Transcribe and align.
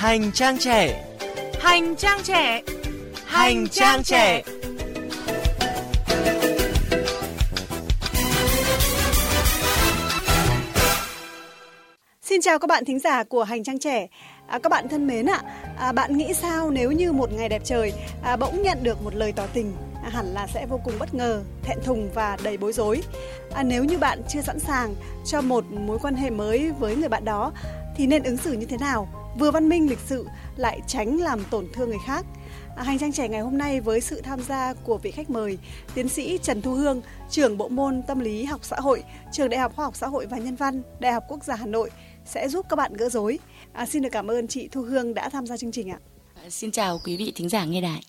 Hành 0.00 0.32
trang 0.32 0.58
trẻ. 0.58 1.04
Hành 1.60 1.96
trang 1.96 2.20
trẻ. 2.22 2.62
Hành 3.26 3.68
trang 3.68 4.02
trẻ. 4.02 4.42
Xin 12.22 12.40
chào 12.40 12.58
các 12.58 12.66
bạn 12.66 12.84
thính 12.84 12.98
giả 12.98 13.24
của 13.24 13.44
Hành 13.44 13.64
trang 13.64 13.78
trẻ. 13.78 14.06
À, 14.46 14.58
các 14.58 14.68
bạn 14.68 14.88
thân 14.88 15.06
mến 15.06 15.26
ạ, 15.26 15.40
à, 15.78 15.92
bạn 15.92 16.16
nghĩ 16.16 16.34
sao 16.34 16.70
nếu 16.70 16.92
như 16.92 17.12
một 17.12 17.32
ngày 17.32 17.48
đẹp 17.48 17.62
trời 17.64 17.92
à, 18.22 18.36
bỗng 18.36 18.62
nhận 18.62 18.78
được 18.82 19.02
một 19.02 19.14
lời 19.14 19.32
tỏ 19.36 19.46
tình 19.52 19.72
à, 20.04 20.10
hẳn 20.12 20.26
là 20.26 20.46
sẽ 20.46 20.66
vô 20.66 20.80
cùng 20.84 20.94
bất 20.98 21.14
ngờ, 21.14 21.42
thẹn 21.62 21.78
thùng 21.84 22.10
và 22.14 22.36
đầy 22.42 22.56
bối 22.56 22.72
rối. 22.72 23.02
À, 23.54 23.62
nếu 23.62 23.84
như 23.84 23.98
bạn 23.98 24.22
chưa 24.28 24.42
sẵn 24.42 24.58
sàng 24.58 24.94
cho 25.26 25.40
một 25.40 25.64
mối 25.70 25.98
quan 26.02 26.14
hệ 26.14 26.30
mới 26.30 26.70
với 26.78 26.96
người 26.96 27.08
bạn 27.08 27.24
đó 27.24 27.52
thì 27.96 28.06
nên 28.06 28.22
ứng 28.22 28.36
xử 28.36 28.52
như 28.52 28.66
thế 28.66 28.76
nào? 28.76 29.19
Vừa 29.38 29.50
văn 29.50 29.68
minh 29.68 29.90
lịch 29.90 29.98
sự 30.06 30.26
lại 30.56 30.80
tránh 30.86 31.20
làm 31.20 31.44
tổn 31.50 31.66
thương 31.72 31.88
người 31.88 31.98
khác. 32.06 32.26
À, 32.76 32.82
hành 32.82 32.98
trang 32.98 33.12
trẻ 33.12 33.28
ngày 33.28 33.40
hôm 33.40 33.58
nay 33.58 33.80
với 33.80 34.00
sự 34.00 34.20
tham 34.20 34.40
gia 34.42 34.74
của 34.74 34.98
vị 34.98 35.10
khách 35.10 35.30
mời, 35.30 35.58
tiến 35.94 36.08
sĩ 36.08 36.38
Trần 36.38 36.62
Thu 36.62 36.74
Hương, 36.74 37.02
trưởng 37.30 37.58
bộ 37.58 37.68
môn 37.68 38.02
tâm 38.02 38.20
lý 38.20 38.44
học 38.44 38.60
xã 38.62 38.76
hội, 38.76 39.02
trường 39.32 39.48
Đại 39.48 39.60
học 39.60 39.76
Khoa 39.76 39.84
học 39.84 39.96
Xã 39.96 40.06
hội 40.06 40.26
và 40.26 40.38
Nhân 40.38 40.56
văn, 40.56 40.82
Đại 41.00 41.12
học 41.12 41.24
Quốc 41.28 41.44
gia 41.44 41.54
Hà 41.54 41.66
Nội 41.66 41.90
sẽ 42.24 42.48
giúp 42.48 42.66
các 42.68 42.76
bạn 42.76 42.94
gỡ 42.94 43.08
rối. 43.08 43.38
À, 43.72 43.86
xin 43.86 44.02
được 44.02 44.08
cảm 44.12 44.30
ơn 44.30 44.48
chị 44.48 44.68
Thu 44.72 44.82
Hương 44.82 45.14
đã 45.14 45.28
tham 45.28 45.46
gia 45.46 45.56
chương 45.56 45.72
trình 45.72 45.90
ạ. 45.90 45.98
À, 46.44 46.50
xin 46.50 46.70
chào 46.70 46.98
quý 47.04 47.16
vị 47.16 47.32
thính 47.36 47.48
giả 47.48 47.64
nghe 47.64 47.80
đài. 47.80 48.02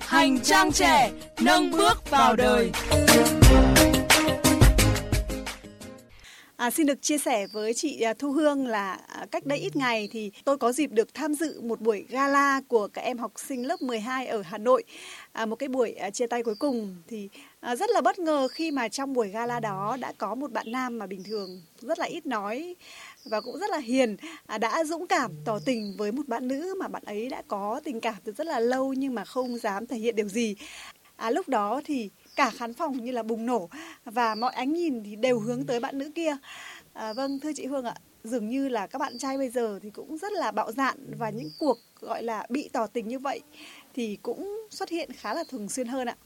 Hành 0.00 0.40
trang 0.40 0.72
trẻ 0.72 1.10
nâng 1.40 1.70
bước 1.70 2.10
vào 2.10 2.36
đời. 2.36 2.70
À, 6.56 6.70
xin 6.70 6.86
được 6.86 7.02
chia 7.02 7.18
sẻ 7.18 7.46
với 7.46 7.74
chị 7.74 8.00
à, 8.00 8.14
Thu 8.14 8.32
Hương 8.32 8.66
là 8.66 8.92
à, 8.92 9.26
cách 9.30 9.46
đây 9.46 9.58
ít 9.58 9.76
ngày 9.76 10.08
thì 10.12 10.30
tôi 10.44 10.58
có 10.58 10.72
dịp 10.72 10.90
được 10.92 11.14
tham 11.14 11.34
dự 11.34 11.60
một 11.60 11.80
buổi 11.80 12.06
gala 12.08 12.60
của 12.68 12.88
các 12.88 13.02
em 13.02 13.18
học 13.18 13.32
sinh 13.36 13.66
lớp 13.66 13.82
12 13.82 14.26
ở 14.26 14.42
Hà 14.42 14.58
Nội. 14.58 14.84
À, 15.32 15.46
một 15.46 15.56
cái 15.56 15.68
buổi 15.68 15.92
à, 15.92 16.10
chia 16.10 16.26
tay 16.26 16.42
cuối 16.42 16.54
cùng 16.58 16.96
thì 17.08 17.28
à, 17.60 17.76
rất 17.76 17.90
là 17.90 18.00
bất 18.00 18.18
ngờ 18.18 18.48
khi 18.48 18.70
mà 18.70 18.88
trong 18.88 19.12
buổi 19.12 19.28
gala 19.28 19.60
đó 19.60 19.96
đã 20.00 20.12
có 20.18 20.34
một 20.34 20.52
bạn 20.52 20.72
nam 20.72 20.98
mà 20.98 21.06
bình 21.06 21.22
thường 21.24 21.62
rất 21.80 21.98
là 21.98 22.06
ít 22.06 22.26
nói 22.26 22.76
và 23.24 23.40
cũng 23.40 23.58
rất 23.58 23.70
là 23.70 23.78
hiền 23.78 24.16
à, 24.46 24.58
đã 24.58 24.84
dũng 24.84 25.06
cảm 25.06 25.30
tỏ 25.44 25.58
tình 25.64 25.94
với 25.98 26.12
một 26.12 26.28
bạn 26.28 26.48
nữ 26.48 26.74
mà 26.80 26.88
bạn 26.88 27.02
ấy 27.06 27.28
đã 27.28 27.42
có 27.48 27.80
tình 27.84 28.00
cảm 28.00 28.14
từ 28.24 28.32
rất 28.32 28.46
là 28.46 28.60
lâu 28.60 28.92
nhưng 28.92 29.14
mà 29.14 29.24
không 29.24 29.58
dám 29.58 29.86
thể 29.86 29.96
hiện 29.96 30.16
điều 30.16 30.28
gì. 30.28 30.56
À, 31.16 31.30
lúc 31.30 31.48
đó 31.48 31.80
thì 31.84 32.10
cả 32.36 32.50
khán 32.50 32.72
phòng 32.72 33.04
như 33.04 33.10
là 33.10 33.22
bùng 33.22 33.46
nổ 33.46 33.68
và 34.04 34.34
mọi 34.34 34.54
ánh 34.54 34.72
nhìn 34.72 35.02
thì 35.04 35.16
đều 35.16 35.40
hướng 35.40 35.66
tới 35.66 35.80
bạn 35.80 35.98
nữ 35.98 36.10
kia. 36.14 36.36
À, 36.92 37.12
vâng 37.12 37.40
thưa 37.40 37.52
chị 37.56 37.66
Hương 37.66 37.84
ạ, 37.84 37.94
dường 38.24 38.48
như 38.48 38.68
là 38.68 38.86
các 38.86 38.98
bạn 38.98 39.18
trai 39.18 39.38
bây 39.38 39.50
giờ 39.50 39.78
thì 39.82 39.90
cũng 39.90 40.18
rất 40.18 40.32
là 40.32 40.50
bạo 40.50 40.72
dạn 40.72 41.14
và 41.18 41.30
những 41.30 41.50
cuộc 41.58 41.78
gọi 42.00 42.22
là 42.22 42.46
bị 42.48 42.70
tỏ 42.72 42.86
tình 42.86 43.08
như 43.08 43.18
vậy 43.18 43.40
thì 43.94 44.18
cũng 44.22 44.66
xuất 44.70 44.88
hiện 44.88 45.10
khá 45.12 45.34
là 45.34 45.44
thường 45.48 45.68
xuyên 45.68 45.86
hơn 45.86 46.08
ạ 46.08 46.16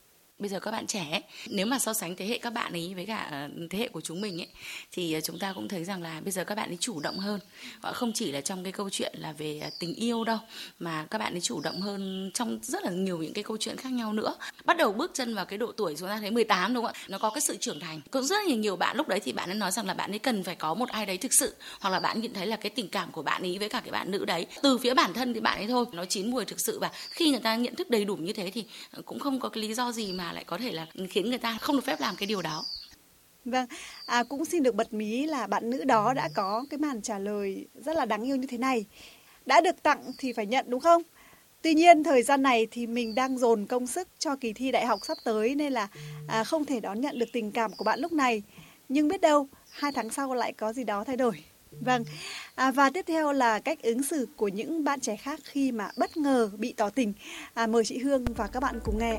bây 0.40 0.48
giờ 0.48 0.60
các 0.60 0.70
bạn 0.70 0.86
trẻ 0.86 1.20
nếu 1.46 1.66
mà 1.66 1.78
so 1.78 1.92
sánh 1.92 2.16
thế 2.16 2.26
hệ 2.26 2.38
các 2.38 2.52
bạn 2.52 2.72
ấy 2.72 2.92
với 2.94 3.06
cả 3.06 3.28
ờ, 3.30 3.48
thế 3.70 3.78
hệ 3.78 3.88
của 3.88 4.00
chúng 4.00 4.20
mình 4.20 4.40
ấy, 4.40 4.48
thì 4.92 5.12
ờ, 5.12 5.20
chúng 5.20 5.38
ta 5.38 5.52
cũng 5.52 5.68
thấy 5.68 5.84
rằng 5.84 6.02
là 6.02 6.20
bây 6.20 6.32
giờ 6.32 6.44
các 6.44 6.54
bạn 6.54 6.70
ấy 6.70 6.76
chủ 6.80 7.00
động 7.00 7.18
hơn. 7.18 7.40
Họ 7.80 7.92
không 7.92 8.12
chỉ 8.14 8.32
là 8.32 8.40
trong 8.40 8.62
cái 8.62 8.72
câu 8.72 8.90
chuyện 8.90 9.14
là 9.18 9.32
về 9.32 9.60
ờ, 9.62 9.70
tình 9.78 9.94
yêu 9.94 10.24
đâu, 10.24 10.38
mà 10.78 11.06
các 11.10 11.18
bạn 11.18 11.34
ấy 11.34 11.40
chủ 11.40 11.60
động 11.60 11.80
hơn 11.80 12.30
trong 12.34 12.58
rất 12.62 12.84
là 12.84 12.90
nhiều 12.90 13.18
những 13.18 13.32
cái 13.32 13.44
câu 13.44 13.56
chuyện 13.56 13.76
khác 13.76 13.92
nhau 13.92 14.12
nữa. 14.12 14.34
Bắt 14.64 14.76
đầu 14.76 14.92
bước 14.92 15.10
chân 15.14 15.34
vào 15.34 15.44
cái 15.44 15.58
độ 15.58 15.72
tuổi 15.72 15.94
chúng 15.98 16.08
ta 16.08 16.18
thấy 16.20 16.30
18 16.30 16.74
đúng 16.74 16.84
không 16.84 16.94
ạ? 16.94 17.00
Nó 17.08 17.18
có 17.18 17.30
cái 17.30 17.40
sự 17.40 17.56
trưởng 17.56 17.80
thành. 17.80 18.00
Cũng 18.10 18.22
rất 18.22 18.48
là 18.48 18.54
nhiều 18.54 18.76
bạn 18.76 18.96
lúc 18.96 19.08
đấy 19.08 19.20
thì 19.20 19.32
bạn 19.32 19.50
ấy 19.50 19.54
nói 19.56 19.70
rằng 19.70 19.86
là 19.86 19.94
bạn 19.94 20.12
ấy 20.12 20.18
cần 20.18 20.42
phải 20.42 20.54
có 20.54 20.74
một 20.74 20.88
ai 20.88 21.06
đấy 21.06 21.18
thực 21.18 21.34
sự, 21.34 21.54
hoặc 21.80 21.90
là 21.90 22.00
bạn 22.00 22.20
nhận 22.20 22.32
thấy 22.32 22.46
là 22.46 22.56
cái 22.56 22.70
tình 22.70 22.88
cảm 22.88 23.12
của 23.12 23.22
bạn 23.22 23.42
ấy 23.42 23.58
với 23.58 23.68
cả 23.68 23.80
cái 23.80 23.90
bạn 23.90 24.10
nữ 24.10 24.24
đấy, 24.24 24.46
từ 24.62 24.78
phía 24.78 24.94
bản 24.94 25.14
thân 25.14 25.34
thì 25.34 25.40
bạn 25.40 25.58
ấy 25.58 25.66
thôi, 25.68 25.86
nó 25.92 26.04
chín 26.04 26.30
mùi 26.30 26.44
thực 26.44 26.60
sự. 26.60 26.78
Và 26.78 26.90
khi 27.10 27.30
người 27.30 27.40
ta 27.40 27.56
nhận 27.56 27.74
thức 27.74 27.90
đầy 27.90 28.04
đủ 28.04 28.16
như 28.16 28.32
thế 28.32 28.50
thì 28.50 28.64
cũng 29.04 29.18
không 29.18 29.40
có 29.40 29.48
cái 29.48 29.62
lý 29.62 29.74
do 29.74 29.92
gì 29.92 30.12
mà 30.12 30.29
lại 30.32 30.44
có 30.44 30.58
thể 30.58 30.72
là 30.72 30.86
khiến 31.10 31.28
người 31.28 31.38
ta 31.38 31.58
không 31.60 31.76
được 31.76 31.84
phép 31.84 32.00
làm 32.00 32.16
cái 32.16 32.26
điều 32.26 32.42
đó 32.42 32.64
Vâng, 33.44 33.66
à, 34.06 34.22
cũng 34.22 34.44
xin 34.44 34.62
được 34.62 34.74
bật 34.74 34.92
mí 34.92 35.26
là 35.26 35.46
bạn 35.46 35.70
nữ 35.70 35.84
đó 35.84 36.14
đã 36.14 36.28
có 36.34 36.64
cái 36.70 36.78
màn 36.78 37.02
trả 37.02 37.18
lời 37.18 37.66
rất 37.74 37.96
là 37.96 38.04
đáng 38.04 38.22
yêu 38.22 38.36
như 38.36 38.46
thế 38.46 38.58
này. 38.58 38.86
Đã 39.46 39.60
được 39.60 39.82
tặng 39.82 40.12
thì 40.18 40.32
phải 40.32 40.46
nhận 40.46 40.64
đúng 40.68 40.80
không? 40.80 41.02
Tuy 41.62 41.74
nhiên 41.74 42.04
thời 42.04 42.22
gian 42.22 42.42
này 42.42 42.66
thì 42.70 42.86
mình 42.86 43.14
đang 43.14 43.38
dồn 43.38 43.66
công 43.66 43.86
sức 43.86 44.08
cho 44.18 44.36
kỳ 44.36 44.52
thi 44.52 44.70
đại 44.70 44.86
học 44.86 44.98
sắp 45.02 45.18
tới 45.24 45.54
nên 45.54 45.72
là 45.72 45.88
à, 46.28 46.44
không 46.44 46.64
thể 46.64 46.80
đón 46.80 47.00
nhận 47.00 47.18
được 47.18 47.28
tình 47.32 47.52
cảm 47.52 47.72
của 47.72 47.84
bạn 47.84 48.00
lúc 48.00 48.12
này. 48.12 48.42
Nhưng 48.88 49.08
biết 49.08 49.20
đâu 49.20 49.48
hai 49.70 49.92
tháng 49.92 50.10
sau 50.10 50.34
lại 50.34 50.52
có 50.52 50.72
gì 50.72 50.84
đó 50.84 51.04
thay 51.04 51.16
đổi. 51.16 51.44
Vâng, 51.80 52.04
à, 52.54 52.70
và 52.70 52.90
tiếp 52.90 53.04
theo 53.08 53.32
là 53.32 53.58
cách 53.58 53.82
ứng 53.82 54.02
xử 54.02 54.28
của 54.36 54.48
những 54.48 54.84
bạn 54.84 55.00
trẻ 55.00 55.16
khác 55.16 55.40
khi 55.44 55.72
mà 55.72 55.90
bất 55.96 56.16
ngờ 56.16 56.50
bị 56.58 56.74
tỏ 56.76 56.90
tình. 56.90 57.12
À, 57.54 57.66
mời 57.66 57.84
chị 57.84 57.98
Hương 57.98 58.24
và 58.24 58.46
các 58.46 58.60
bạn 58.60 58.80
cùng 58.84 58.98
nghe. 58.98 59.18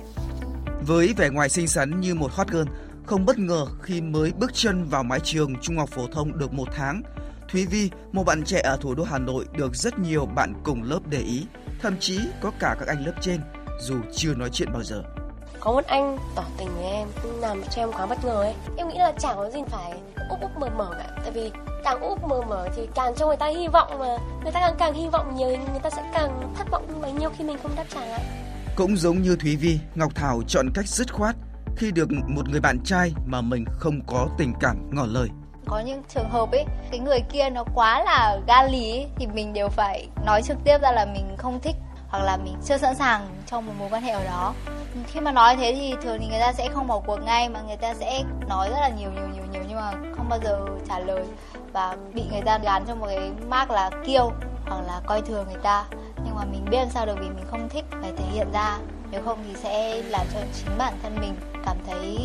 Với 0.87 1.13
vẻ 1.17 1.29
ngoài 1.29 1.49
xinh 1.49 1.67
xắn 1.67 2.01
như 2.01 2.15
một 2.15 2.31
hot 2.31 2.47
girl, 2.47 2.67
không 3.05 3.25
bất 3.25 3.39
ngờ 3.39 3.65
khi 3.81 4.01
mới 4.01 4.31
bước 4.31 4.51
chân 4.53 4.85
vào 4.85 5.03
mái 5.03 5.19
trường 5.19 5.55
trung 5.61 5.77
học 5.77 5.89
phổ 5.89 6.07
thông 6.07 6.37
được 6.37 6.53
một 6.53 6.67
tháng, 6.75 7.01
Thúy 7.51 7.65
Vi, 7.65 7.89
một 8.11 8.23
bạn 8.23 8.43
trẻ 8.43 8.61
ở 8.61 8.77
thủ 8.81 8.95
đô 8.95 9.03
Hà 9.03 9.17
Nội 9.17 9.45
được 9.57 9.75
rất 9.75 9.99
nhiều 9.99 10.25
bạn 10.25 10.53
cùng 10.63 10.83
lớp 10.83 10.99
để 11.09 11.19
ý, 11.19 11.45
thậm 11.81 11.95
chí 11.99 12.19
có 12.41 12.51
cả 12.59 12.75
các 12.79 12.87
anh 12.87 13.05
lớp 13.05 13.13
trên, 13.21 13.39
dù 13.81 13.95
chưa 14.15 14.33
nói 14.33 14.49
chuyện 14.53 14.73
bao 14.73 14.83
giờ. 14.83 15.03
Có 15.59 15.71
một 15.71 15.85
anh 15.85 16.17
tỏ 16.35 16.43
tình 16.57 16.69
với 16.75 16.85
em, 16.85 17.07
làm 17.39 17.63
cho 17.63 17.81
em 17.81 17.91
quá 17.91 18.05
bất 18.05 18.25
ngờ 18.25 18.41
ấy. 18.41 18.53
Em 18.77 18.89
nghĩ 18.89 18.97
là 18.97 19.13
chẳng 19.19 19.35
có 19.35 19.49
gì 19.49 19.59
phải 19.67 19.91
úp 20.29 20.41
úp 20.41 20.51
mờ 20.59 20.69
mờ 20.77 20.95
cả, 20.97 21.17
tại 21.21 21.31
vì 21.31 21.51
càng 21.83 22.01
úp 22.01 22.23
mờ 22.23 22.41
mờ 22.49 22.67
thì 22.75 22.81
càng 22.95 23.13
cho 23.15 23.27
người 23.27 23.37
ta 23.37 23.47
hy 23.47 23.67
vọng 23.67 23.99
mà 23.99 24.17
người 24.43 24.51
ta 24.51 24.59
càng 24.59 24.75
càng 24.79 24.93
hy 24.93 25.07
vọng 25.07 25.35
nhiều 25.35 25.49
thì 25.49 25.71
người 25.71 25.79
ta 25.83 25.89
sẽ 25.89 26.11
càng 26.13 26.53
thất 26.57 26.67
vọng 26.71 27.01
bấy 27.01 27.11
nhiêu 27.11 27.29
khi 27.37 27.43
mình 27.43 27.57
không 27.63 27.75
đáp 27.75 27.85
trả 27.93 28.05
lại. 28.05 28.23
Cũng 28.81 28.97
giống 28.97 29.21
như 29.21 29.35
Thúy 29.35 29.55
Vi, 29.55 29.79
Ngọc 29.95 30.15
Thảo 30.15 30.41
chọn 30.47 30.69
cách 30.73 30.87
dứt 30.87 31.13
khoát 31.13 31.35
khi 31.77 31.91
được 31.91 32.09
một 32.27 32.49
người 32.49 32.59
bạn 32.59 32.79
trai 32.83 33.13
mà 33.25 33.41
mình 33.41 33.65
không 33.79 33.99
có 34.07 34.27
tình 34.37 34.53
cảm 34.59 34.95
ngỏ 34.95 35.05
lời. 35.05 35.29
Có 35.65 35.79
những 35.79 36.01
trường 36.13 36.29
hợp 36.29 36.51
ấy, 36.51 36.65
cái 36.91 36.99
người 36.99 37.19
kia 37.33 37.49
nó 37.49 37.63
quá 37.75 38.03
là 38.03 38.39
ga 38.47 38.63
lý 38.63 38.91
ấy, 38.91 39.07
thì 39.15 39.27
mình 39.27 39.53
đều 39.53 39.69
phải 39.69 40.07
nói 40.25 40.41
trực 40.41 40.57
tiếp 40.63 40.77
ra 40.81 40.91
là 40.91 41.05
mình 41.05 41.35
không 41.37 41.59
thích 41.59 41.75
hoặc 42.07 42.23
là 42.23 42.37
mình 42.37 42.55
chưa 42.65 42.77
sẵn 42.77 42.95
sàng 42.95 43.27
trong 43.47 43.65
một 43.65 43.73
mối 43.79 43.89
quan 43.91 44.03
hệ 44.03 44.11
ở 44.11 44.23
đó. 44.23 44.53
Khi 45.07 45.19
mà 45.19 45.31
nói 45.31 45.55
thế 45.55 45.73
thì 45.75 45.93
thường 46.03 46.17
thì 46.19 46.27
người 46.27 46.39
ta 46.39 46.53
sẽ 46.53 46.69
không 46.73 46.87
bỏ 46.87 46.99
cuộc 46.99 47.19
ngay 47.23 47.49
mà 47.49 47.61
người 47.61 47.77
ta 47.77 47.93
sẽ 47.93 48.23
nói 48.49 48.69
rất 48.69 48.77
là 48.81 48.89
nhiều 48.89 49.11
nhiều 49.11 49.27
nhiều 49.33 49.43
nhiều 49.51 49.63
nhưng 49.67 49.77
mà 49.77 49.91
không 50.17 50.29
bao 50.29 50.39
giờ 50.43 50.59
trả 50.87 50.99
lời 50.99 51.23
và 51.73 51.97
bị 52.13 52.23
người 52.31 52.41
ta 52.41 52.57
gán 52.57 52.83
cho 52.87 52.95
một 52.95 53.07
cái 53.09 53.31
mark 53.49 53.71
là 53.71 53.89
kiêu 54.05 54.31
hoặc 54.65 54.81
là 54.87 55.01
coi 55.05 55.21
thường 55.21 55.45
người 55.47 55.61
ta 55.63 55.85
nhưng 56.25 56.35
mà 56.35 56.45
mình 56.45 56.65
biết 56.65 56.77
làm 56.77 56.89
sao 56.89 57.05
được 57.05 57.15
vì 57.19 57.29
mình 57.29 57.45
không 57.51 57.69
thích 57.69 57.85
phải 58.01 58.13
thể 58.17 58.25
hiện 58.31 58.47
ra. 58.53 58.77
Nếu 59.11 59.21
không 59.25 59.43
thì 59.47 59.53
sẽ 59.63 60.01
làm 60.01 60.27
cho 60.33 60.39
chính 60.53 60.77
bản 60.77 60.93
thân 61.03 61.17
mình 61.21 61.35
cảm 61.65 61.77
thấy 61.87 62.17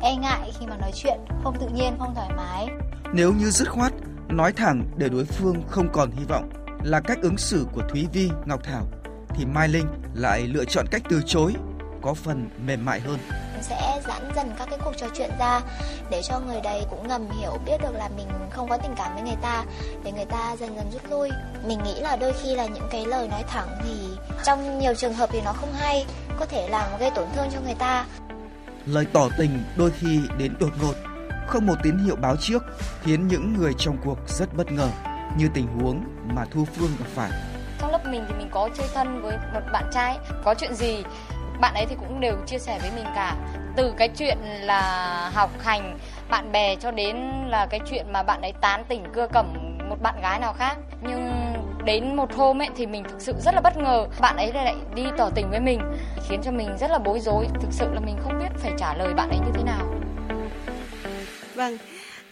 e 0.00 0.16
ngại 0.16 0.52
khi 0.60 0.66
mà 0.66 0.76
nói 0.76 0.90
chuyện 0.94 1.18
không 1.44 1.56
tự 1.60 1.66
nhiên 1.74 1.96
không 1.98 2.14
thoải 2.14 2.30
mái. 2.36 2.68
Nếu 3.12 3.32
như 3.32 3.50
dứt 3.50 3.68
khoát 3.70 3.92
nói 4.28 4.52
thẳng 4.52 4.84
để 4.96 5.08
đối 5.08 5.24
phương 5.24 5.62
không 5.68 5.88
còn 5.92 6.10
hy 6.10 6.24
vọng 6.24 6.50
là 6.82 7.00
cách 7.00 7.18
ứng 7.22 7.36
xử 7.36 7.66
của 7.72 7.82
Thúy 7.90 8.06
Vi, 8.12 8.30
Ngọc 8.46 8.60
Thảo 8.64 8.86
thì 9.28 9.44
Mai 9.44 9.68
Linh 9.68 9.86
lại 10.14 10.40
lựa 10.40 10.64
chọn 10.64 10.86
cách 10.90 11.02
từ 11.10 11.22
chối 11.26 11.54
có 12.02 12.14
phần 12.14 12.50
mềm 12.66 12.84
mại 12.84 13.00
hơn. 13.00 13.18
Sẽ 13.60 14.00
giãn 14.08 14.22
dần 14.36 14.50
các 14.58 14.68
cái 14.70 14.78
cuộc 14.84 14.92
trò 14.96 15.06
chuyện 15.14 15.30
ra 15.38 15.60
để 16.10 16.22
cho 16.22 16.40
người 16.40 16.60
đấy 16.60 16.86
cũng 16.90 17.08
ngầm 17.08 17.28
hiểu 17.40 17.58
biết 17.66 17.76
được 17.82 17.94
là 17.94 18.08
mình 18.16 18.28
không 18.54 18.68
có 18.68 18.76
tình 18.76 18.94
cảm 18.96 19.14
với 19.14 19.22
người 19.22 19.36
ta 19.42 19.64
để 20.04 20.12
người 20.12 20.24
ta 20.24 20.56
dần 20.60 20.76
dần 20.76 20.90
rút 20.92 21.02
lui. 21.10 21.30
Mình 21.66 21.82
nghĩ 21.84 22.00
là 22.00 22.16
đôi 22.16 22.32
khi 22.42 22.54
là 22.54 22.66
những 22.66 22.88
cái 22.90 23.06
lời 23.06 23.28
nói 23.28 23.44
thẳng 23.48 23.68
thì 23.84 23.90
trong 24.44 24.78
nhiều 24.78 24.94
trường 24.94 25.14
hợp 25.14 25.28
thì 25.32 25.40
nó 25.44 25.52
không 25.52 25.72
hay 25.72 26.06
có 26.38 26.46
thể 26.46 26.68
làm 26.68 26.98
gây 27.00 27.10
tổn 27.10 27.28
thương 27.36 27.48
cho 27.52 27.60
người 27.60 27.74
ta. 27.78 28.06
Lời 28.86 29.06
tỏ 29.12 29.28
tình 29.38 29.64
đôi 29.76 29.90
khi 29.90 30.20
đến 30.38 30.54
đột 30.60 30.72
ngột 30.82 30.94
không 31.46 31.66
một 31.66 31.74
tín 31.82 31.98
hiệu 31.98 32.16
báo 32.16 32.36
trước 32.40 32.62
khiến 33.02 33.28
những 33.28 33.54
người 33.58 33.72
trong 33.78 33.96
cuộc 34.04 34.18
rất 34.26 34.54
bất 34.56 34.72
ngờ 34.72 34.88
như 35.38 35.48
tình 35.54 35.66
huống 35.66 36.04
mà 36.34 36.44
Thu 36.50 36.64
Phương 36.64 36.90
gặp 36.98 37.06
phải. 37.14 37.30
Trong 37.80 37.92
lớp 37.92 38.06
mình 38.06 38.24
thì 38.28 38.34
mình 38.34 38.48
có 38.50 38.68
chơi 38.78 38.86
thân 38.94 39.22
với 39.22 39.36
một 39.54 39.60
bạn 39.72 39.84
trai, 39.92 40.18
có 40.44 40.54
chuyện 40.54 40.74
gì 40.74 41.02
bạn 41.60 41.74
ấy 41.74 41.86
thì 41.86 41.96
cũng 42.00 42.20
đều 42.20 42.36
chia 42.46 42.58
sẻ 42.58 42.78
với 42.78 42.90
mình 42.96 43.04
cả 43.14 43.36
từ 43.76 43.94
cái 43.96 44.08
chuyện 44.08 44.38
là 44.40 45.30
học 45.34 45.50
hành 45.60 45.98
bạn 46.28 46.52
bè 46.52 46.76
cho 46.76 46.90
đến 46.90 47.16
là 47.48 47.66
cái 47.66 47.80
chuyện 47.90 48.12
mà 48.12 48.22
bạn 48.22 48.42
ấy 48.42 48.52
tán 48.60 48.84
tỉnh 48.88 49.04
cưa 49.14 49.26
cẩm 49.32 49.46
một 49.88 49.96
bạn 50.02 50.20
gái 50.22 50.40
nào 50.40 50.52
khác. 50.52 50.76
Nhưng 51.00 51.30
đến 51.84 52.16
một 52.16 52.32
hôm 52.34 52.62
ấy 52.62 52.68
thì 52.76 52.86
mình 52.86 53.04
thực 53.04 53.20
sự 53.20 53.34
rất 53.40 53.54
là 53.54 53.60
bất 53.60 53.76
ngờ. 53.76 54.06
Bạn 54.20 54.36
ấy 54.36 54.52
lại 54.52 54.74
đi 54.94 55.04
tỏ 55.18 55.30
tình 55.34 55.50
với 55.50 55.60
mình, 55.60 55.80
khiến 56.28 56.40
cho 56.44 56.50
mình 56.50 56.76
rất 56.78 56.90
là 56.90 56.98
bối 56.98 57.20
rối. 57.20 57.46
Thực 57.60 57.72
sự 57.72 57.94
là 57.94 58.00
mình 58.00 58.16
không 58.22 58.38
biết 58.38 58.48
phải 58.56 58.72
trả 58.78 58.94
lời 58.94 59.14
bạn 59.14 59.28
ấy 59.28 59.38
như 59.38 59.52
thế 59.54 59.62
nào. 59.62 59.86
Vâng 61.54 61.76